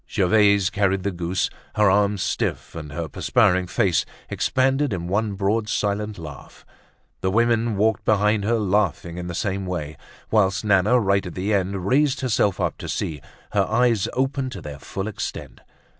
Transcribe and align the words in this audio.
Gervaise 0.09 0.71
carried 0.71 1.03
the 1.03 1.11
goose, 1.11 1.47
her 1.75 1.87
arms 1.87 2.23
stiff, 2.23 2.73
and 2.73 2.91
her 2.91 3.07
perspiring 3.07 3.67
face 3.67 4.03
expanded 4.29 4.93
in 4.93 5.07
one 5.07 5.33
broad 5.35 5.69
silent 5.69 6.17
laugh; 6.17 6.65
the 7.19 7.29
women 7.29 7.77
walked 7.77 8.03
behind 8.03 8.43
her, 8.43 8.57
laughing 8.57 9.19
in 9.19 9.27
the 9.27 9.35
same 9.35 9.67
way; 9.67 9.97
whilst 10.31 10.65
Nana, 10.65 10.99
right 10.99 11.27
at 11.27 11.35
the 11.35 11.53
end, 11.53 11.85
raised 11.85 12.21
herself 12.21 12.59
up 12.59 12.79
to 12.79 12.89
see, 12.89 13.21
her 13.51 13.65
eyes 13.69 14.07
open 14.13 14.49
to 14.49 14.59
their 14.59 14.79
full 14.79 15.07
extent. 15.07 15.61